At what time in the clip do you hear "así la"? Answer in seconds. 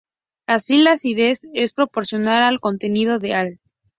0.47-0.93